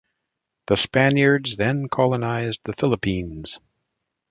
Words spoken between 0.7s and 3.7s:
Spaniards then colonized the Philippines.